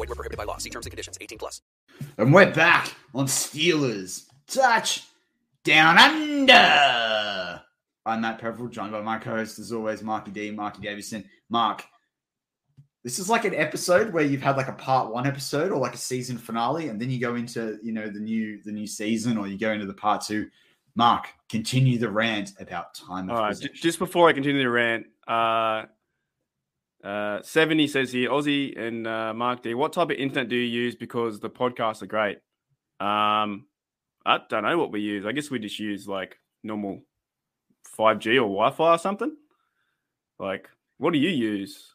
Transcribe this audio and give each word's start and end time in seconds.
Void 0.00 0.08
were 0.08 0.14
prohibited 0.14 0.38
by 0.38 0.44
law. 0.44 0.56
See 0.56 0.70
terms 0.70 0.86
and 0.86 0.92
conditions. 0.92 1.18
18 1.20 1.36
plus. 1.36 1.60
And 2.16 2.32
we're 2.32 2.50
back 2.50 2.94
on 3.14 3.26
Steelers 3.26 4.24
Touch 4.46 5.04
Down 5.62 5.98
Under. 5.98 7.60
I'm 8.06 8.22
Matt 8.22 8.40
Peverill, 8.40 8.70
joined 8.70 8.92
by 8.92 9.02
my 9.02 9.18
co-host, 9.18 9.58
as 9.58 9.74
always, 9.74 10.02
Marky 10.02 10.30
D, 10.30 10.52
Marky 10.52 10.80
Davison. 10.80 11.22
Mark, 11.50 11.84
this 13.04 13.18
is 13.18 13.28
like 13.28 13.44
an 13.44 13.54
episode 13.54 14.14
where 14.14 14.24
you've 14.24 14.40
had 14.40 14.56
like 14.56 14.68
a 14.68 14.72
part 14.72 15.12
one 15.12 15.26
episode 15.26 15.70
or 15.70 15.76
like 15.76 15.92
a 15.92 15.98
season 15.98 16.38
finale, 16.38 16.88
and 16.88 16.98
then 16.98 17.10
you 17.10 17.20
go 17.20 17.34
into 17.34 17.78
you 17.82 17.92
know 17.92 18.08
the 18.08 18.20
new 18.20 18.62
the 18.64 18.72
new 18.72 18.86
season, 18.86 19.36
or 19.36 19.48
you 19.48 19.58
go 19.58 19.72
into 19.72 19.84
the 19.84 19.92
part 19.92 20.22
two. 20.22 20.48
Mark, 20.96 21.26
continue 21.50 21.98
the 21.98 22.08
rant 22.08 22.52
about 22.58 22.94
time. 22.94 23.30
All 23.30 23.36
right, 23.36 23.54
j- 23.54 23.68
just 23.74 23.98
before 23.98 24.30
I 24.30 24.32
continue 24.32 24.62
the 24.62 24.70
rant, 24.70 25.08
uh, 25.28 25.82
uh, 27.04 27.42
70 27.42 27.86
says 27.88 28.12
here, 28.12 28.30
Aussie 28.30 28.78
and 28.78 29.06
uh, 29.06 29.32
Mark 29.34 29.62
D, 29.62 29.74
what 29.74 29.92
type 29.92 30.10
of 30.10 30.16
internet 30.16 30.48
do 30.48 30.56
you 30.56 30.82
use? 30.82 30.94
Because 30.94 31.40
the 31.40 31.50
podcasts 31.50 32.02
are 32.02 32.06
great. 32.06 32.38
Um, 33.00 33.66
I 34.26 34.38
don't 34.48 34.64
know 34.64 34.78
what 34.78 34.92
we 34.92 35.00
use. 35.00 35.24
I 35.24 35.32
guess 35.32 35.50
we 35.50 35.58
just 35.58 35.78
use 35.78 36.06
like 36.06 36.38
normal 36.62 37.00
5G 37.96 38.34
or 38.36 38.48
Wi 38.48 38.70
Fi 38.70 38.94
or 38.94 38.98
something. 38.98 39.34
Like, 40.38 40.68
what 40.98 41.12
do 41.12 41.18
you 41.18 41.30
use? 41.30 41.94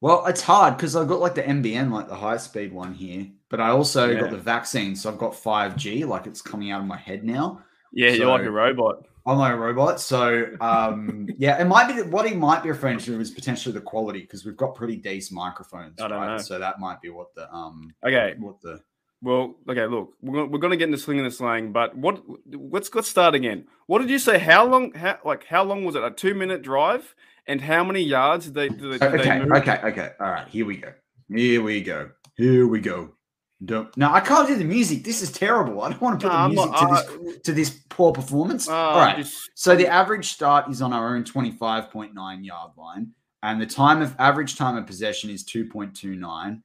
Well, 0.00 0.24
it's 0.26 0.40
hard 0.40 0.76
because 0.76 0.96
I've 0.96 1.08
got 1.08 1.20
like 1.20 1.34
the 1.34 1.42
NBN, 1.42 1.92
like 1.92 2.08
the 2.08 2.16
high 2.16 2.38
speed 2.38 2.72
one 2.72 2.94
here, 2.94 3.28
but 3.48 3.60
I 3.60 3.68
also 3.70 4.10
Yeah. 4.10 4.20
got 4.20 4.30
the 4.30 4.38
vaccine, 4.38 4.96
so 4.96 5.10
I've 5.10 5.18
got 5.18 5.34
5G, 5.34 6.04
like 6.06 6.26
it's 6.26 6.40
coming 6.42 6.70
out 6.70 6.80
of 6.80 6.86
my 6.86 6.96
head 6.96 7.22
now. 7.22 7.62
Yeah, 7.92 8.10
you're 8.10 8.28
like 8.28 8.42
a 8.46 8.50
robot. 8.50 9.06
I'm 9.26 9.38
like 9.38 9.52
a 9.52 9.56
robot. 9.56 10.00
So 10.00 10.46
um 10.60 11.28
yeah, 11.38 11.60
it 11.60 11.66
might 11.66 11.94
be 11.94 12.02
what 12.02 12.28
he 12.28 12.34
might 12.34 12.62
be 12.62 12.70
referring 12.70 12.98
to 13.00 13.20
is 13.20 13.30
potentially 13.30 13.72
the 13.72 13.80
quality 13.80 14.20
because 14.20 14.44
we've 14.44 14.56
got 14.56 14.74
pretty 14.74 14.96
decent 14.96 15.36
microphones, 15.36 16.00
right? 16.00 16.36
know. 16.36 16.38
So 16.38 16.58
that 16.58 16.80
might 16.80 17.00
be 17.00 17.10
what 17.10 17.34
the 17.34 17.52
um 17.52 17.94
Okay. 18.04 18.34
what 18.38 18.60
the 18.62 18.80
Well, 19.22 19.56
okay, 19.68 19.86
look, 19.86 20.14
we're 20.22 20.46
we're 20.46 20.58
gonna 20.58 20.76
get 20.76 20.86
into 20.86 20.98
sling 20.98 21.18
and 21.18 21.26
the 21.26 21.30
slang, 21.30 21.72
but 21.72 21.96
what? 21.96 22.22
Let's 22.50 22.92
let's 22.94 23.08
start 23.08 23.34
again. 23.34 23.66
What 23.86 23.98
did 24.00 24.08
you 24.10 24.18
say? 24.18 24.38
How 24.38 24.64
long? 24.66 24.92
How 24.92 25.18
like 25.24 25.44
how 25.44 25.64
long 25.64 25.84
was 25.84 25.94
it? 25.94 26.02
A 26.02 26.10
two 26.10 26.34
minute 26.34 26.62
drive, 26.62 27.14
and 27.46 27.60
how 27.60 27.84
many 27.84 28.00
yards 28.00 28.46
did 28.46 28.54
they? 28.54 28.68
Did 28.70 28.80
they, 28.80 28.98
did 28.98 29.20
Okay, 29.20 29.38
move? 29.40 29.52
okay, 29.52 29.80
okay. 29.84 30.10
All 30.18 30.30
right, 30.30 30.48
here 30.48 30.64
we 30.64 30.78
go. 30.78 30.92
Here 31.28 31.62
we 31.62 31.82
go. 31.82 32.10
Here 32.36 32.66
we 32.66 32.80
go. 32.80 33.14
Don't, 33.62 33.94
no, 33.96 34.10
I 34.10 34.20
can't 34.20 34.48
do 34.48 34.56
the 34.56 34.64
music. 34.64 35.04
This 35.04 35.20
is 35.20 35.30
terrible. 35.30 35.82
I 35.82 35.90
don't 35.90 36.00
want 36.00 36.18
to 36.20 36.28
put 36.28 36.32
No, 36.34 36.42
the 36.44 36.48
music 36.48 36.70
not- 36.72 37.06
to 37.08 37.18
this 37.18 37.40
to 37.42 37.52
this 37.52 37.70
poor 37.90 38.10
performance. 38.12 38.68
Uh, 38.68 38.74
All 38.74 38.98
right. 38.98 39.18
just- 39.18 39.50
So 39.54 39.76
the 39.76 39.86
average 39.86 40.32
start 40.32 40.70
is 40.70 40.80
on 40.80 40.92
our 40.94 41.14
own 41.14 41.24
25.9 41.24 42.42
yard 42.42 42.70
line, 42.78 43.12
and 43.42 43.60
the 43.60 43.66
time 43.66 44.00
of 44.00 44.14
average 44.18 44.56
time 44.56 44.76
of 44.78 44.86
possession 44.86 45.28
is 45.28 45.44
2.29. 45.44 46.62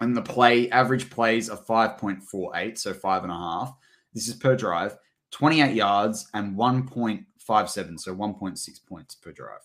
And 0.00 0.16
the 0.16 0.22
play 0.22 0.70
average 0.70 1.10
plays 1.10 1.48
are 1.50 1.56
5.48, 1.56 2.78
so 2.78 2.92
five 2.92 3.22
and 3.22 3.32
a 3.32 3.36
half. 3.36 3.74
This 4.12 4.28
is 4.28 4.34
per 4.34 4.54
drive, 4.54 4.96
28 5.32 5.74
yards 5.74 6.28
and 6.34 6.56
1.57, 6.56 7.98
so 7.98 8.14
1.6 8.14 8.86
points 8.86 9.14
per 9.16 9.32
drive. 9.32 9.60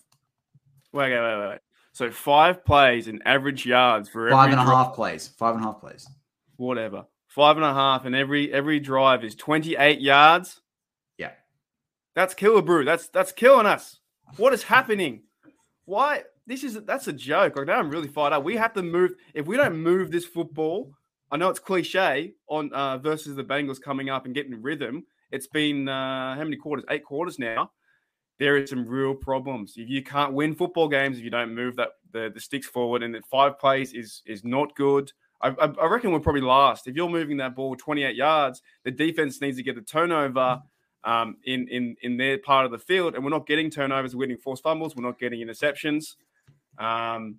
Wait, 0.92 1.12
wait, 1.12 1.20
wait, 1.38 1.48
wait. 1.48 1.58
So 1.92 2.10
five 2.10 2.64
plays 2.64 3.06
and 3.08 3.20
average 3.26 3.66
yards 3.66 4.08
for 4.08 4.30
Five 4.30 4.50
and 4.50 4.60
a 4.60 4.64
half 4.64 4.94
plays. 4.94 5.28
Five 5.28 5.54
and 5.56 5.64
a 5.64 5.66
half 5.68 5.80
plays. 5.80 6.08
Whatever. 6.66 7.06
Five 7.26 7.56
and 7.56 7.64
a 7.64 7.72
half, 7.72 8.04
and 8.04 8.14
every 8.14 8.52
every 8.52 8.80
drive 8.80 9.24
is 9.24 9.34
twenty 9.34 9.76
eight 9.76 10.00
yards. 10.00 10.60
Yeah. 11.16 11.32
That's 12.14 12.34
killer 12.34 12.62
brew. 12.62 12.84
That's 12.84 13.08
that's 13.08 13.32
killing 13.32 13.66
us. 13.66 14.00
What 14.36 14.52
is 14.52 14.64
happening? 14.64 15.22
Why? 15.84 16.24
This 16.46 16.64
is 16.64 16.74
that's 16.84 17.08
a 17.08 17.12
joke. 17.12 17.56
Like 17.56 17.68
now 17.68 17.78
I'm 17.78 17.90
really 17.90 18.08
fired 18.08 18.32
up. 18.32 18.42
We 18.42 18.56
have 18.56 18.72
to 18.74 18.82
move. 18.82 19.12
If 19.34 19.46
we 19.46 19.56
don't 19.56 19.76
move 19.76 20.10
this 20.10 20.26
football, 20.26 20.92
I 21.30 21.36
know 21.36 21.48
it's 21.48 21.60
cliche 21.60 22.34
on 22.48 22.72
uh, 22.72 22.98
versus 22.98 23.36
the 23.36 23.44
Bengals 23.44 23.80
coming 23.80 24.10
up 24.10 24.26
and 24.26 24.34
getting 24.34 24.60
rhythm. 24.60 25.04
It's 25.30 25.46
been 25.46 25.88
uh, 25.88 26.34
how 26.34 26.42
many 26.42 26.56
quarters? 26.56 26.84
Eight 26.90 27.04
quarters 27.04 27.38
now. 27.38 27.70
There 28.40 28.56
is 28.56 28.70
some 28.70 28.86
real 28.86 29.14
problems. 29.14 29.74
If 29.76 29.88
you 29.88 30.02
can't 30.02 30.32
win 30.32 30.54
football 30.54 30.88
games 30.88 31.18
if 31.18 31.24
you 31.24 31.30
don't 31.30 31.54
move 31.54 31.76
that 31.76 31.90
the, 32.10 32.30
the 32.34 32.40
sticks 32.40 32.66
forward, 32.66 33.02
and 33.04 33.14
that 33.14 33.26
five 33.26 33.58
plays 33.58 33.92
is 33.92 34.22
is 34.26 34.42
not 34.44 34.74
good. 34.74 35.12
I, 35.42 35.48
I 35.48 35.86
reckon 35.86 36.12
we're 36.12 36.20
probably 36.20 36.42
last. 36.42 36.86
If 36.86 36.96
you're 36.96 37.08
moving 37.08 37.38
that 37.38 37.54
ball 37.54 37.74
28 37.76 38.14
yards, 38.14 38.62
the 38.84 38.90
defense 38.90 39.40
needs 39.40 39.56
to 39.56 39.62
get 39.62 39.74
the 39.74 39.82
turnover 39.82 40.60
um, 41.04 41.36
in 41.44 41.66
in 41.68 41.96
in 42.02 42.16
their 42.16 42.38
part 42.38 42.66
of 42.66 42.72
the 42.72 42.78
field, 42.78 43.14
and 43.14 43.24
we're 43.24 43.30
not 43.30 43.46
getting 43.46 43.70
turnovers. 43.70 44.14
We're 44.14 44.26
getting 44.26 44.42
forced 44.42 44.62
fumbles. 44.62 44.94
We're 44.94 45.04
not 45.04 45.18
getting 45.18 45.40
interceptions. 45.40 46.16
Um, 46.78 47.36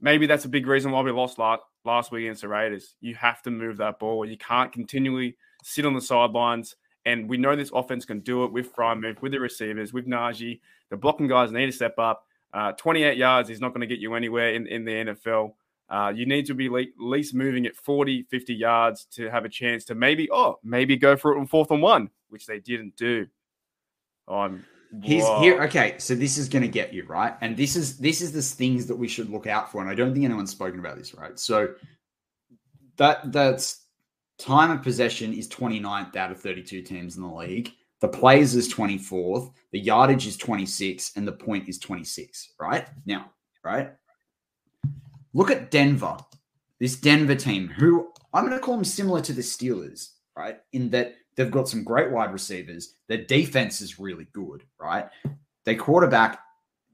maybe 0.00 0.26
that's 0.26 0.44
a 0.44 0.48
big 0.48 0.66
reason 0.66 0.90
why 0.90 1.00
we 1.00 1.10
lost 1.12 1.38
last 1.38 1.62
last 1.84 2.12
week 2.12 2.24
against 2.24 2.42
the 2.42 2.48
Raiders. 2.48 2.96
You 3.00 3.14
have 3.14 3.42
to 3.42 3.50
move 3.50 3.78
that 3.78 3.98
ball. 3.98 4.24
You 4.26 4.36
can't 4.36 4.72
continually 4.72 5.36
sit 5.62 5.86
on 5.86 5.94
the 5.94 6.00
sidelines. 6.00 6.76
And 7.06 7.30
we 7.30 7.38
know 7.38 7.56
this 7.56 7.70
offense 7.72 8.04
can 8.04 8.20
do 8.20 8.44
it 8.44 8.52
with 8.52 8.74
Freiermuth, 8.74 9.22
with 9.22 9.32
the 9.32 9.40
receivers, 9.40 9.92
with 9.92 10.06
Najee. 10.06 10.60
The 10.90 10.96
blocking 10.98 11.28
guys 11.28 11.50
need 11.50 11.66
to 11.66 11.72
step 11.72 11.98
up. 11.98 12.26
Uh, 12.52 12.72
28 12.72 13.16
yards 13.16 13.48
is 13.48 13.60
not 13.60 13.68
going 13.68 13.80
to 13.80 13.86
get 13.86 14.00
you 14.00 14.14
anywhere 14.14 14.52
in, 14.52 14.66
in 14.66 14.84
the 14.84 14.92
NFL. 14.92 15.54
Uh, 15.90 16.12
you 16.14 16.24
need 16.24 16.46
to 16.46 16.54
be 16.54 16.68
le- 16.68 16.82
at 16.82 16.88
least 16.98 17.34
moving 17.34 17.66
at 17.66 17.74
40, 17.74 18.22
50 18.22 18.54
yards 18.54 19.06
to 19.06 19.28
have 19.28 19.44
a 19.44 19.48
chance 19.48 19.84
to 19.86 19.94
maybe, 19.94 20.28
oh, 20.30 20.58
maybe 20.62 20.96
go 20.96 21.16
for 21.16 21.34
it 21.34 21.40
on 21.40 21.46
fourth 21.46 21.70
and 21.72 21.82
one, 21.82 22.08
which 22.28 22.46
they 22.46 22.60
didn't 22.60 22.96
do. 22.96 23.26
I'm 24.28 24.64
Whoa. 24.92 25.40
here. 25.40 25.62
Okay, 25.62 25.96
so 25.98 26.14
this 26.14 26.38
is 26.38 26.48
going 26.48 26.62
to 26.62 26.68
get 26.68 26.92
you 26.92 27.04
right, 27.04 27.34
and 27.40 27.56
this 27.56 27.76
is 27.76 27.98
this 27.98 28.20
is 28.20 28.32
the 28.32 28.42
things 28.42 28.86
that 28.86 28.96
we 28.96 29.08
should 29.08 29.30
look 29.30 29.46
out 29.46 29.70
for. 29.70 29.80
And 29.80 29.90
I 29.90 29.94
don't 29.94 30.12
think 30.12 30.24
anyone's 30.24 30.50
spoken 30.50 30.80
about 30.80 30.96
this, 30.96 31.14
right? 31.14 31.38
So 31.38 31.74
that 32.96 33.32
that's 33.32 33.86
time 34.38 34.70
of 34.70 34.82
possession 34.82 35.32
is 35.32 35.48
29th 35.48 36.16
out 36.16 36.32
of 36.32 36.40
32 36.40 36.82
teams 36.82 37.16
in 37.16 37.22
the 37.22 37.28
league. 37.28 37.72
The 38.00 38.08
plays 38.08 38.54
is 38.54 38.72
24th, 38.72 39.52
the 39.72 39.78
yardage 39.78 40.26
is 40.26 40.36
26, 40.36 41.12
and 41.16 41.28
the 41.28 41.32
point 41.32 41.68
is 41.68 41.78
26. 41.78 42.54
Right 42.58 42.88
now, 43.04 43.30
right. 43.62 43.92
Look 45.32 45.50
at 45.50 45.70
Denver, 45.70 46.16
this 46.78 46.96
Denver 46.96 47.34
team, 47.34 47.68
who 47.68 48.10
I'm 48.32 48.46
going 48.46 48.58
to 48.58 48.64
call 48.64 48.76
them 48.76 48.84
similar 48.84 49.20
to 49.22 49.32
the 49.32 49.42
Steelers, 49.42 50.10
right? 50.36 50.58
In 50.72 50.90
that 50.90 51.14
they've 51.36 51.50
got 51.50 51.68
some 51.68 51.84
great 51.84 52.10
wide 52.10 52.32
receivers. 52.32 52.94
Their 53.08 53.24
defense 53.24 53.80
is 53.80 53.98
really 53.98 54.26
good, 54.32 54.64
right? 54.78 55.06
Their 55.64 55.76
quarterback, 55.76 56.40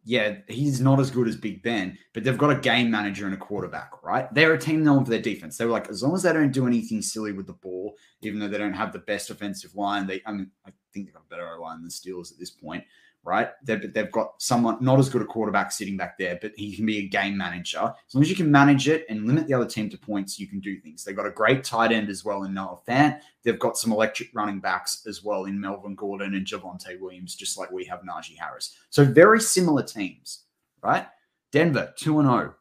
yeah, 0.04 0.36
he's 0.48 0.80
not 0.80 1.00
as 1.00 1.10
good 1.10 1.28
as 1.28 1.36
Big 1.36 1.62
Ben, 1.62 1.98
but 2.12 2.24
they've 2.24 2.38
got 2.38 2.56
a 2.56 2.60
game 2.60 2.90
manager 2.90 3.24
and 3.24 3.34
a 3.34 3.38
quarterback, 3.38 4.02
right? 4.02 4.32
They're 4.34 4.54
a 4.54 4.58
team 4.58 4.84
known 4.84 5.04
for 5.04 5.10
their 5.10 5.20
defense. 5.20 5.56
They 5.56 5.64
were 5.64 5.72
like, 5.72 5.88
as 5.88 6.02
long 6.02 6.14
as 6.14 6.22
they 6.22 6.32
don't 6.32 6.52
do 6.52 6.66
anything 6.66 7.02
silly 7.02 7.32
with 7.32 7.46
the 7.46 7.54
ball, 7.54 7.96
even 8.22 8.38
though 8.38 8.48
they 8.48 8.58
don't 8.58 8.72
have 8.72 8.92
the 8.92 9.00
best 9.00 9.30
offensive 9.30 9.74
line, 9.74 10.06
they, 10.06 10.22
I 10.26 10.32
mean, 10.32 10.50
I 10.66 10.70
think 10.92 11.06
they've 11.06 11.14
got 11.14 11.24
a 11.26 11.28
better 11.28 11.58
line 11.58 11.78
than 11.78 11.84
the 11.84 11.90
Steelers 11.90 12.32
at 12.32 12.38
this 12.38 12.50
point, 12.50 12.84
right? 13.26 13.50
They've, 13.64 13.92
they've 13.92 14.12
got 14.12 14.40
someone 14.40 14.78
not 14.80 15.00
as 15.00 15.08
good 15.08 15.20
a 15.20 15.26
quarterback 15.26 15.72
sitting 15.72 15.96
back 15.96 16.16
there, 16.16 16.38
but 16.40 16.52
he 16.56 16.74
can 16.76 16.86
be 16.86 16.98
a 16.98 17.08
game 17.08 17.36
manager. 17.36 17.80
As 17.80 18.14
long 18.14 18.22
as 18.22 18.30
you 18.30 18.36
can 18.36 18.50
manage 18.50 18.88
it 18.88 19.04
and 19.08 19.26
limit 19.26 19.48
the 19.48 19.54
other 19.54 19.66
team 19.66 19.90
to 19.90 19.98
points, 19.98 20.38
you 20.38 20.46
can 20.46 20.60
do 20.60 20.80
things. 20.80 21.02
They've 21.02 21.16
got 21.16 21.26
a 21.26 21.32
great 21.32 21.64
tight 21.64 21.90
end 21.90 22.08
as 22.08 22.24
well 22.24 22.44
in 22.44 22.54
Noah 22.54 22.78
Fant. 22.88 23.18
They've 23.42 23.58
got 23.58 23.76
some 23.76 23.92
electric 23.92 24.30
running 24.32 24.60
backs 24.60 25.04
as 25.08 25.24
well 25.24 25.46
in 25.46 25.60
Melvin 25.60 25.96
Gordon 25.96 26.34
and 26.34 26.46
Javonte 26.46 27.00
Williams, 27.00 27.34
just 27.34 27.58
like 27.58 27.70
we 27.72 27.84
have 27.86 28.02
Najee 28.02 28.38
Harris. 28.38 28.76
So 28.90 29.04
very 29.04 29.40
similar 29.40 29.82
teams, 29.82 30.44
right? 30.80 31.06
Denver, 31.50 31.92
2 31.96 32.20
and 32.20 32.28
0, 32.28 32.54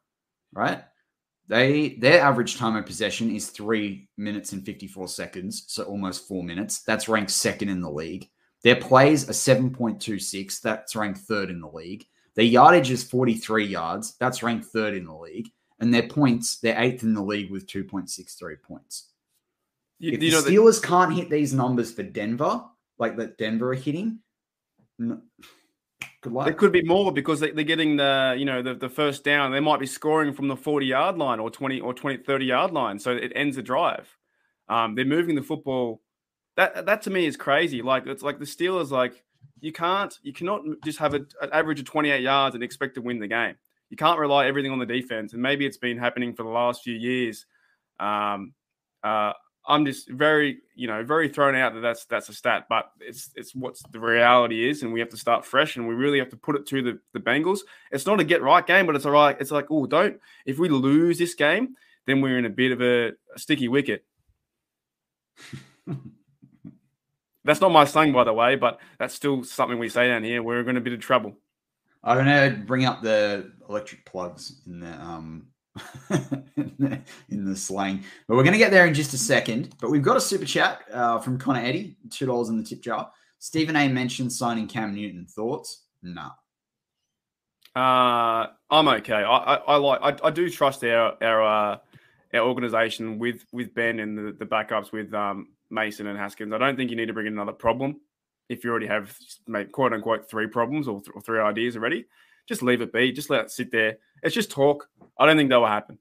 right? 0.52 0.84
They 1.48 1.90
their 2.00 2.22
average 2.22 2.58
time 2.58 2.76
of 2.76 2.88
possession 2.88 3.34
is 3.36 3.50
three 3.50 4.10
minutes 4.18 4.52
and 4.52 4.66
54 4.66 5.08
seconds, 5.10 5.66
so 5.68 5.84
almost 5.84 6.28
four 6.28 6.44
minutes. 6.44 6.80
That's 6.80 7.08
ranked 7.08 7.30
second 7.30 7.70
in 7.70 7.82
the 7.82 7.92
league. 7.92 8.30
Their 8.66 8.76
plays 8.76 9.30
are 9.30 9.34
7.26. 9.34 10.60
That's 10.60 10.96
ranked 10.96 11.20
third 11.20 11.52
in 11.52 11.62
the 11.62 11.68
league. 11.68 12.04
Their 12.34 12.46
yardage 12.46 12.90
is 12.90 13.04
43 13.04 13.64
yards. 13.64 14.16
That's 14.20 14.42
ranked 14.42 14.66
third 14.66 14.96
in 14.96 15.06
the 15.06 15.14
league. 15.14 15.50
And 15.80 15.94
their 15.94 16.08
points, 16.08 16.58
they're 16.58 16.82
eighth 16.82 17.04
in 17.04 17.14
the 17.14 17.22
league 17.22 17.52
with 17.52 17.68
2.63 17.68 18.60
points. 18.64 19.12
You, 20.00 20.14
if 20.14 20.24
you 20.24 20.32
the 20.32 20.36
know, 20.38 20.42
the- 20.42 20.50
Steelers 20.50 20.82
can't 20.82 21.14
hit 21.14 21.30
these 21.30 21.54
numbers 21.54 21.92
for 21.92 22.02
Denver, 22.02 22.64
like 22.98 23.18
that 23.18 23.38
Denver 23.38 23.72
are 23.72 23.76
hitting, 23.76 24.18
n- 25.00 25.22
good 26.22 26.34
luck. 26.34 26.46
There 26.46 26.56
could 26.56 26.72
be 26.72 26.82
more 26.82 27.12
because 27.12 27.42
they, 27.42 27.52
they're 27.52 27.64
getting 27.66 27.98
the 27.98 28.36
you 28.36 28.46
know 28.46 28.64
the, 28.64 28.74
the 28.74 28.90
first 28.90 29.24
down. 29.24 29.52
They 29.52 29.60
might 29.60 29.80
be 29.80 29.86
scoring 29.86 30.34
from 30.34 30.48
the 30.48 30.56
40 30.56 30.88
yard 30.88 31.18
line 31.20 31.40
or 31.40 31.52
20 31.52 31.82
or 31.82 31.94
20 31.94 32.24
30 32.24 32.46
yard 32.46 32.72
line, 32.72 32.98
so 32.98 33.12
it 33.12 33.32
ends 33.36 33.58
the 33.58 33.62
drive. 33.62 34.18
Um, 34.68 34.96
they're 34.96 35.06
moving 35.06 35.36
the 35.36 35.44
football. 35.44 36.02
That 36.58 36.86
that 36.86 37.02
to 37.04 37.10
me 37.10 37.26
is 37.26 37.38
crazy. 37.38 37.82
Like 37.82 38.08
it's 38.08 38.24
like 38.24 38.40
the 38.40 38.46
Steelers. 38.46 38.92
Like 38.92 39.24
you 39.60 39.72
can't 39.72 40.18
you 40.24 40.34
cannot 40.34 40.62
just 40.84 41.00
have 41.00 41.14
a, 41.14 41.26
an 41.42 41.50
average 41.52 41.80
of 41.80 41.86
28 41.86 42.22
yards 42.22 42.56
and 42.56 42.64
expect 42.64 42.96
to 42.96 43.02
win 43.02 43.20
the 43.20 43.28
game. 43.28 43.56
You 43.90 43.98
can't 43.98 44.20
rely 44.20 44.48
everything 44.48 44.72
on 44.72 44.80
the 44.80 44.86
defense, 44.86 45.34
and 45.34 45.42
maybe 45.42 45.66
it's 45.66 45.78
been 45.78 45.98
happening 45.98 46.34
for 46.34 46.44
the 46.44 46.50
last 46.50 46.84
few 46.84 46.96
years. 46.96 47.46
Um, 48.00 48.54
uh, 49.04 49.34
I'm 49.68 49.86
just 49.86 50.10
very, 50.10 50.60
you 50.76 50.88
know, 50.88 51.04
very 51.04 51.28
thrown 51.28 51.56
out 51.56 51.74
that 51.74 51.80
that's 51.82 52.06
that's 52.06 52.30
a 52.30 52.34
stat, 52.34 52.66
but 52.70 52.92
it's 53.00 53.32
it's 53.36 53.56
what 53.56 53.78
the 53.92 54.00
reality 54.00 54.68
is, 54.70 54.84
and 54.84 54.94
we 54.94 55.00
have 55.00 55.10
to 55.10 55.18
start 55.18 55.46
fresh, 55.46 55.76
and 55.76 55.88
we 55.88 55.96
really 55.96 56.20
have 56.20 56.30
to 56.30 56.38
put 56.38 56.56
it 56.56 56.66
to 56.68 56.82
the 56.82 57.00
the 57.14 57.20
Bengals. 57.20 57.60
It's 57.92 58.06
not 58.06 58.20
a 58.20 58.24
get 58.24 58.42
right 58.42 58.66
game, 58.66 58.86
but 58.86 58.96
it's 58.96 59.06
all 59.06 59.12
right. 59.12 59.36
It's 59.40 59.52
like, 59.52 59.68
oh, 59.70 59.88
don't 59.88 60.20
if 60.46 60.60
we 60.60 60.70
lose 60.70 61.18
this 61.18 61.34
game, 61.34 61.76
then 62.06 62.22
we're 62.22 62.38
in 62.38 62.46
a 62.46 62.50
bit 62.50 62.72
of 62.72 62.82
a, 62.82 63.14
a 63.36 63.40
sticky 63.40 63.68
wicket. 63.68 64.06
that's 67.46 67.62
not 67.62 67.72
my 67.72 67.86
slang, 67.86 68.12
by 68.12 68.24
the 68.24 68.34
way, 68.34 68.56
but 68.56 68.80
that's 69.00 69.14
still 69.14 69.44
something 69.44 69.80
we 69.80 69.88
say 69.88 70.08
down 70.08 70.24
here. 70.24 70.42
We're 70.44 70.68
in 70.68 70.78
a 70.78 70.82
bit 70.82 70.94
of 70.94 71.00
trouble. 71.00 71.38
I 72.04 72.16
don't 72.16 72.26
know. 72.26 72.56
bring 72.66 72.86
up 72.86 73.02
the 73.02 73.52
electric 73.70 74.06
plugs 74.06 74.62
in 74.68 74.80
the 74.80 74.92
um 74.92 75.48
in, 76.58 76.74
the, 76.80 77.02
in 77.30 77.46
the 77.46 77.56
slang, 77.56 78.04
but 78.28 78.36
we're 78.36 78.44
gonna 78.44 78.58
get 78.58 78.72
there 78.72 78.86
in 78.88 78.94
just 78.94 79.14
a 79.14 79.18
second. 79.18 79.76
But 79.80 79.92
we've 79.92 80.02
got 80.02 80.18
a 80.18 80.22
super 80.22 80.46
chat 80.46 80.82
uh, 80.92 81.20
from 81.20 81.38
Connor 81.38 81.60
Eddy, 81.62 81.98
two 82.10 82.26
dollars 82.26 82.50
in 82.50 82.58
the 82.58 82.64
tip 82.64 82.82
jar. 82.82 83.12
Stephen 83.40 83.76
A. 83.76 83.88
mentioned 83.88 84.32
signing 84.32 84.68
Cam 84.68 84.96
Newton. 84.96 85.26
Thoughts? 85.26 85.84
Nah. 86.02 86.32
Uh, 87.76 88.48
I'm 88.70 88.88
okay. 88.88 89.14
I, 89.14 89.38
I, 89.38 89.56
I 89.56 89.76
like. 89.76 90.00
I, 90.02 90.28
I 90.28 90.32
do 90.32 90.50
trust 90.50 90.84
our 90.84 91.22
our 91.22 91.44
uh, 91.44 91.78
our 92.34 92.40
organization 92.40 93.20
with 93.20 93.46
with 93.52 93.74
Ben 93.74 94.00
and 94.00 94.18
the, 94.18 94.32
the 94.32 94.46
backups 94.46 94.92
with 94.92 95.14
um, 95.14 95.50
Mason 95.76 96.08
and 96.08 96.18
Haskins. 96.18 96.52
I 96.54 96.58
don't 96.58 96.76
think 96.76 96.90
you 96.90 96.96
need 96.98 97.06
to 97.08 97.14
bring 97.14 97.28
in 97.28 97.34
another 97.34 97.52
problem 97.52 98.02
if 98.50 98.64
you 98.64 98.72
already 98.72 98.88
have 98.88 99.16
quote 99.72 99.94
unquote 99.94 100.28
three 100.28 100.48
problems 100.48 100.88
or, 100.88 101.00
th- 101.02 101.12
or 101.14 101.22
three 101.22 101.40
ideas 101.40 101.76
already. 101.76 102.06
Just 102.48 102.64
leave 102.64 102.82
it 102.82 102.92
be. 102.94 103.12
Just 103.12 103.30
let 103.30 103.42
it 103.46 103.52
sit 103.52 103.72
there. 103.72 103.98
It's 104.24 104.34
just 104.34 104.50
talk. 104.50 104.88
I 105.20 105.26
don't 105.28 105.38
think 105.38 105.50
that 105.50 105.60
will 105.60 105.68
happen. 105.68 106.00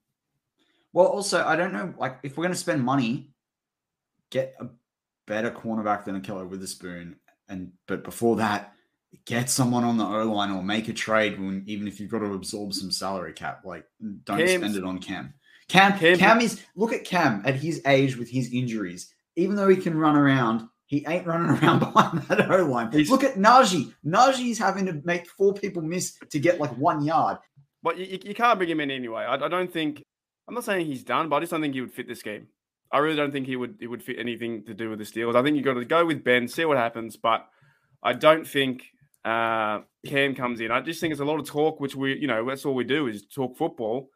Well, 0.92 1.06
also, 1.06 1.44
I 1.44 1.56
don't 1.56 1.72
know. 1.72 1.92
Like, 1.98 2.18
if 2.22 2.36
we're 2.38 2.44
gonna 2.44 2.54
spend 2.54 2.82
money, 2.82 3.30
get 4.30 4.54
a 4.60 4.66
better 5.26 5.50
cornerback 5.50 6.04
than 6.04 6.20
Ahkello 6.20 6.48
Witherspoon, 6.48 7.16
and 7.48 7.72
but 7.86 8.04
before 8.04 8.36
that, 8.36 8.72
get 9.24 9.48
someone 9.50 9.84
on 9.84 9.96
the 9.96 10.04
O 10.04 10.24
line 10.32 10.50
or 10.50 10.62
make 10.62 10.88
a 10.88 10.92
trade 10.92 11.40
when 11.40 11.64
even 11.66 11.88
if 11.88 11.98
you've 11.98 12.10
got 12.10 12.20
to 12.20 12.34
absorb 12.34 12.74
some 12.74 12.90
salary 12.92 13.32
cap. 13.32 13.62
Like, 13.64 13.86
don't 14.24 14.38
Cam's- 14.38 14.52
spend 14.52 14.76
it 14.76 14.84
on 14.84 14.98
Cam. 14.98 15.34
Cam, 15.66 15.98
Cam- 15.98 16.18
Cam 16.18 16.40
is 16.42 16.60
look 16.76 16.92
at 16.92 17.04
Cam 17.04 17.40
at 17.46 17.54
his 17.54 17.80
age 17.86 18.16
with 18.18 18.28
his 18.28 18.52
injuries. 18.52 19.14
Even 19.36 19.56
though 19.56 19.68
he 19.68 19.76
can 19.76 19.96
run 19.96 20.16
around, 20.16 20.68
he 20.86 21.04
ain't 21.08 21.26
running 21.26 21.50
around 21.62 21.80
behind 21.80 22.22
that 22.22 22.50
O 22.50 22.64
line. 22.66 22.90
Look 22.90 23.24
at 23.24 23.34
Najee. 23.36 23.92
Najee's 24.06 24.58
having 24.58 24.86
to 24.86 25.00
make 25.04 25.26
four 25.28 25.54
people 25.54 25.82
miss 25.82 26.16
to 26.30 26.38
get 26.38 26.60
like 26.60 26.76
one 26.76 27.04
yard. 27.04 27.38
But 27.82 27.98
you, 27.98 28.18
you- 28.24 28.34
can't 28.34 28.58
bring 28.58 28.70
him 28.70 28.80
in 28.80 28.90
anyway. 28.90 29.24
I, 29.24 29.34
I 29.34 29.48
don't 29.48 29.72
think. 29.72 30.02
I'm 30.46 30.54
not 30.54 30.64
saying 30.64 30.86
he's 30.86 31.02
done, 31.04 31.28
but 31.28 31.36
I 31.36 31.40
just 31.40 31.52
don't 31.52 31.62
think 31.62 31.74
he 31.74 31.80
would 31.80 31.92
fit 31.94 32.06
this 32.06 32.22
game. 32.22 32.48
I 32.92 32.98
really 32.98 33.16
don't 33.16 33.32
think 33.32 33.46
he 33.46 33.56
would. 33.56 33.76
He 33.80 33.86
would 33.86 34.02
fit 34.02 34.18
anything 34.18 34.64
to 34.66 34.74
do 34.74 34.90
with 34.90 34.98
the 34.98 35.04
Steelers. 35.04 35.34
I 35.36 35.42
think 35.42 35.56
you've 35.56 35.64
got 35.64 35.74
to 35.74 35.84
go 35.84 36.04
with 36.06 36.22
Ben, 36.22 36.46
see 36.48 36.64
what 36.64 36.76
happens. 36.76 37.16
But 37.16 37.46
I 38.02 38.12
don't 38.12 38.46
think 38.46 38.84
uh, 39.24 39.80
Cam 40.06 40.34
comes 40.34 40.60
in. 40.60 40.70
I 40.70 40.80
just 40.80 41.00
think 41.00 41.12
it's 41.12 41.20
a 41.20 41.24
lot 41.24 41.40
of 41.40 41.46
talk, 41.46 41.80
which 41.80 41.96
we, 41.96 42.16
you 42.18 42.26
know, 42.26 42.46
that's 42.46 42.64
all 42.66 42.74
we 42.74 42.84
do 42.84 43.06
is 43.08 43.26
talk 43.26 43.56
football. 43.56 44.10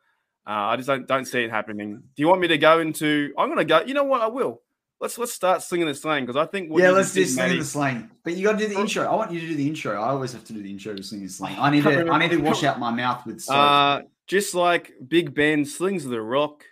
Uh, 0.47 0.51
I 0.73 0.77
just 0.77 0.87
don't 0.87 1.07
don't 1.09 1.25
see 1.25 1.43
it 1.45 1.51
happening. 1.51 1.97
Do 2.15 2.23
you 2.23 2.29
want 2.29 2.41
me 2.41 2.49
to 2.49 2.59
go 2.59 2.79
into? 2.79 3.33
I'm 3.39 3.49
going 3.49 3.59
to 3.59 3.65
go. 3.65 3.81
You 3.83 3.95
know 3.95 4.05
what? 4.05 4.21
I 4.21 4.29
will. 4.29 4.63
Let's 5.01 5.17
let's 5.17 5.33
start 5.33 5.63
slinging 5.63 5.87
the 5.87 5.95
slang 5.95 6.27
because 6.27 6.37
I 6.37 6.47
think. 6.47 6.71
Yeah, 6.77 6.91
let's 6.91 7.13
do 7.13 7.25
did, 7.25 7.31
slinging 7.31 7.59
the 7.59 7.65
slang. 7.65 8.11
But 8.25 8.37
you 8.37 8.45
got 8.45 8.59
to 8.59 8.59
do 8.59 8.75
the 8.75 8.81
intro. 8.81 9.05
I 9.05 9.15
want 9.15 9.31
you 9.31 9.41
to 9.41 9.47
do 9.47 9.55
the 9.55 9.67
intro. 9.67 9.93
I 10.01 10.09
always 10.09 10.33
have 10.33 10.45
to 10.47 10.53
do 10.53 10.61
the 10.61 10.71
intro 10.71 10.95
to 10.95 11.03
slinging 11.03 11.29
the 11.29 11.33
slang. 11.33 11.57
I 11.59 11.71
need 11.71 11.85
to. 11.85 12.11
I 12.11 12.19
need 12.19 12.31
to 12.33 12.39
wash 12.39 12.65
out 12.65 12.81
my 12.81 12.91
mouth 12.91 13.25
with 13.25 13.41
soap. 13.41 13.57
Uh, 13.57 14.01
just 14.27 14.55
like 14.55 14.93
Big 15.07 15.35
Ben 15.35 15.65
slings 15.65 16.05
the 16.05 16.21
rock, 16.21 16.65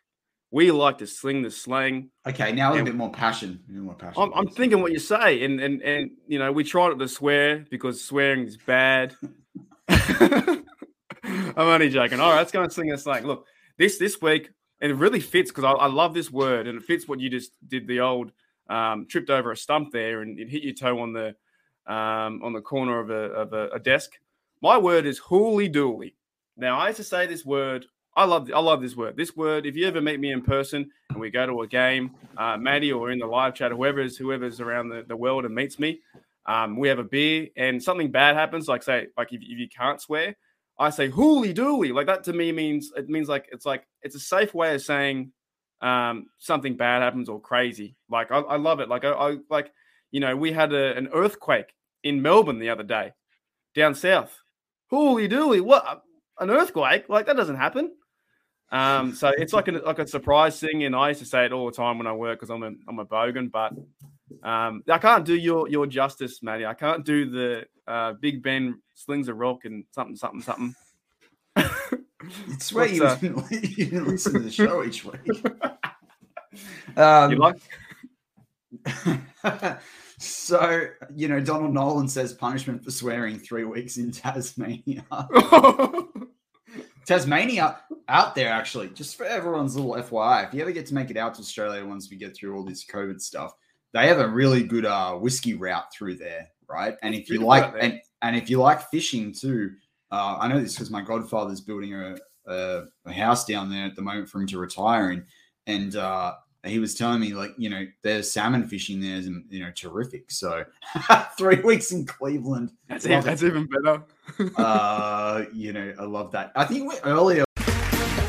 we 0.50 0.72
like 0.72 0.98
to 0.98 1.06
sling 1.06 1.42
the 1.42 1.50
slang. 1.52 2.10
okay, 2.26 2.50
now 2.50 2.72
with 2.72 2.80
a 2.80 2.84
bit 2.84 2.96
more 2.96 3.12
passion. 3.12 3.60
A 3.68 3.72
bit 3.72 3.82
more 3.82 3.94
passion. 3.94 4.20
I'm, 4.20 4.32
I'm 4.34 4.48
thinking 4.48 4.82
what 4.82 4.90
you 4.90 4.98
say, 4.98 5.44
and 5.44 5.60
and 5.60 5.80
and 5.82 6.10
you 6.26 6.40
know, 6.40 6.50
we 6.50 6.64
try 6.64 6.88
not 6.88 6.98
to 6.98 7.08
swear 7.08 7.64
because 7.70 8.02
swearing 8.04 8.44
is 8.44 8.56
bad. 8.56 9.14
I'm 9.88 10.64
only 11.58 11.90
joking. 11.90 12.20
All 12.20 12.30
right, 12.30 12.38
let's 12.38 12.52
go 12.52 12.62
and 12.62 12.72
sing 12.72 12.88
the 12.88 12.98
slang. 12.98 13.24
Look, 13.24 13.46
this 13.78 13.98
this 13.98 14.20
week, 14.20 14.50
and 14.80 14.92
it 14.92 14.96
really 14.96 15.20
fits 15.20 15.50
because 15.50 15.64
I, 15.64 15.72
I 15.72 15.86
love 15.86 16.14
this 16.14 16.30
word, 16.30 16.66
and 16.66 16.78
it 16.78 16.84
fits 16.84 17.08
what 17.08 17.20
you 17.20 17.30
just 17.30 17.52
did. 17.68 17.86
The 17.86 18.00
old 18.00 18.32
um, 18.68 19.06
tripped 19.08 19.30
over 19.30 19.52
a 19.52 19.56
stump 19.56 19.92
there, 19.92 20.22
and 20.22 20.38
it 20.38 20.48
hit 20.48 20.62
your 20.62 20.74
toe 20.74 21.00
on 21.00 21.12
the 21.12 21.34
um, 21.86 22.42
on 22.42 22.52
the 22.52 22.60
corner 22.60 23.00
of 23.00 23.10
a 23.10 23.32
of 23.32 23.52
a, 23.52 23.68
a 23.70 23.78
desk. 23.78 24.12
My 24.62 24.78
word 24.78 25.06
is 25.06 25.18
hooly 25.18 25.68
dooly. 25.68 26.14
Now 26.56 26.78
I 26.78 26.88
used 26.88 26.98
to 26.98 27.04
say 27.04 27.26
this 27.26 27.44
word. 27.44 27.86
I 28.16 28.24
love 28.24 28.50
I 28.54 28.60
love 28.60 28.80
this 28.80 28.96
word. 28.96 29.16
This 29.16 29.36
word. 29.36 29.66
If 29.66 29.76
you 29.76 29.86
ever 29.86 30.00
meet 30.00 30.20
me 30.20 30.32
in 30.32 30.42
person 30.42 30.90
and 31.10 31.20
we 31.20 31.30
go 31.30 31.46
to 31.46 31.62
a 31.62 31.66
game, 31.66 32.12
uh, 32.36 32.56
Maddie 32.56 32.92
or 32.92 33.10
in 33.10 33.18
the 33.18 33.26
live 33.26 33.54
chat, 33.54 33.72
whoever's 33.72 34.16
whoever's 34.16 34.60
around 34.60 34.88
the, 34.88 35.04
the 35.06 35.16
world 35.16 35.44
and 35.44 35.54
meets 35.54 35.78
me, 35.78 36.00
um, 36.46 36.78
we 36.78 36.88
have 36.88 36.98
a 36.98 37.04
beer 37.04 37.48
and 37.56 37.82
something 37.82 38.10
bad 38.10 38.36
happens. 38.36 38.68
Like 38.68 38.82
say, 38.82 39.08
like 39.16 39.32
if, 39.32 39.42
if 39.42 39.58
you 39.58 39.68
can't 39.68 40.00
swear, 40.00 40.36
I 40.78 40.90
say 40.90 41.08
hooly 41.08 41.54
dooly. 41.54 41.94
Like 41.94 42.06
that 42.06 42.24
to 42.24 42.32
me 42.32 42.52
means 42.52 42.92
it 42.96 43.08
means 43.08 43.28
like 43.28 43.48
it's 43.50 43.64
like 43.64 43.86
it's 44.02 44.14
a 44.14 44.20
safe 44.20 44.54
way 44.54 44.74
of 44.74 44.82
saying 44.82 45.32
um, 45.80 46.26
something 46.38 46.76
bad 46.76 47.02
happens 47.02 47.28
or 47.28 47.40
crazy. 47.40 47.96
Like 48.10 48.30
I, 48.30 48.38
I 48.38 48.56
love 48.56 48.80
it. 48.80 48.88
Like 48.88 49.04
I, 49.04 49.12
I 49.12 49.36
like 49.48 49.72
you 50.10 50.20
know 50.20 50.36
we 50.36 50.52
had 50.52 50.72
a, 50.72 50.96
an 50.96 51.08
earthquake 51.12 51.72
in 52.02 52.22
Melbourne 52.22 52.58
the 52.58 52.70
other 52.70 52.82
day, 52.82 53.12
down 53.74 53.94
south. 53.94 54.38
Hooly 54.90 55.28
dooly, 55.28 55.60
what 55.60 56.02
an 56.38 56.50
earthquake! 56.50 57.08
Like 57.08 57.26
that 57.26 57.36
doesn't 57.36 57.56
happen. 57.56 57.92
Um, 58.72 59.14
so 59.14 59.32
it's 59.36 59.52
like 59.52 59.68
a 59.68 59.72
like 59.72 59.98
a 59.98 60.06
surprise 60.06 60.58
thing, 60.58 60.84
and 60.84 60.94
I 60.94 61.08
used 61.08 61.20
to 61.20 61.26
say 61.26 61.44
it 61.44 61.52
all 61.52 61.66
the 61.66 61.76
time 61.76 61.98
when 61.98 62.06
I 62.06 62.12
work 62.12 62.40
because 62.40 62.50
I'm 62.50 62.62
a 62.62 62.72
I'm 62.88 62.98
a 62.98 63.06
bogan, 63.06 63.50
but 63.50 63.72
um, 64.42 64.82
I 64.90 64.98
can't 64.98 65.24
do 65.24 65.36
your 65.36 65.68
your 65.68 65.86
justice, 65.86 66.42
Matty. 66.42 66.66
I 66.66 66.74
can't 66.74 67.04
do 67.04 67.30
the 67.30 67.66
uh, 67.86 68.14
Big 68.14 68.42
Ben 68.42 68.80
slings 68.94 69.28
a 69.28 69.34
rock 69.34 69.64
and 69.64 69.84
something 69.92 70.16
something 70.16 70.42
something. 70.42 70.74
It's 72.48 72.72
where 72.72 72.88
you, 72.88 73.04
uh, 73.04 73.18
you 73.20 73.84
didn't 73.86 74.08
listen 74.08 74.32
to 74.32 74.38
the 74.40 74.50
show 74.50 74.84
each 74.84 75.04
week. 75.04 75.20
Um, 76.96 77.32
You 77.32 77.36
like? 77.36 77.56
so, 80.18 80.86
you 81.14 81.28
know, 81.28 81.38
Donald 81.38 81.74
Nolan 81.74 82.08
says 82.08 82.32
punishment 82.32 82.82
for 82.82 82.90
swearing 82.90 83.38
three 83.38 83.64
weeks 83.64 83.98
in 83.98 84.10
Tasmania. 84.10 85.04
Tasmania 87.04 87.80
out 88.08 88.34
there, 88.34 88.50
actually, 88.50 88.88
just 88.90 89.16
for 89.16 89.24
everyone's 89.24 89.76
little 89.76 89.94
FYI. 89.94 90.46
If 90.46 90.54
you 90.54 90.62
ever 90.62 90.72
get 90.72 90.86
to 90.86 90.94
make 90.94 91.10
it 91.10 91.16
out 91.16 91.34
to 91.34 91.40
Australia 91.40 91.84
once 91.84 92.10
we 92.10 92.16
get 92.16 92.36
through 92.36 92.56
all 92.56 92.64
this 92.64 92.84
COVID 92.84 93.20
stuff, 93.20 93.52
they 93.92 94.08
have 94.08 94.18
a 94.18 94.28
really 94.28 94.62
good 94.62 94.84
uh, 94.84 95.14
whiskey 95.14 95.54
route 95.54 95.92
through 95.92 96.16
there, 96.16 96.48
right? 96.68 96.96
And 97.02 97.14
if 97.14 97.28
you 97.28 97.40
like, 97.40 97.74
and, 97.80 98.00
and 98.22 98.36
if 98.36 98.50
you 98.50 98.58
like 98.58 98.90
fishing 98.90 99.32
too, 99.32 99.72
uh, 100.10 100.36
I 100.38 100.48
know 100.48 100.60
this 100.60 100.74
because 100.74 100.90
my 100.90 101.02
godfather's 101.02 101.60
building 101.60 101.94
a, 101.94 102.16
a, 102.46 102.84
a 103.06 103.12
house 103.12 103.44
down 103.44 103.70
there 103.70 103.86
at 103.86 103.96
the 103.96 104.02
moment 104.02 104.28
for 104.28 104.40
him 104.40 104.46
to 104.48 104.58
retire 104.58 105.10
in, 105.10 105.24
and 105.66 105.96
uh, 105.96 106.34
he 106.64 106.78
was 106.78 106.94
telling 106.94 107.20
me 107.20 107.34
like 107.34 107.52
you 107.56 107.70
know 107.70 107.86
there's 108.02 108.30
salmon 108.30 108.68
fishing 108.68 109.00
there 109.00 109.16
is 109.16 109.28
you 109.48 109.60
know 109.60 109.70
terrific. 109.74 110.30
So 110.30 110.64
three 111.38 111.60
weeks 111.60 111.92
in 111.92 112.06
Cleveland, 112.06 112.72
That's, 112.88 113.04
that's 113.04 113.42
even 113.42 113.66
better. 113.66 114.04
uh, 114.56 115.44
you 115.52 115.72
know 115.72 115.94
I 115.98 116.04
love 116.04 116.32
that. 116.32 116.52
I 116.54 116.64
think 116.64 116.88
we, 116.88 116.98
earlier 117.02 117.45